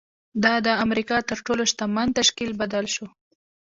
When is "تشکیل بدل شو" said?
2.19-3.05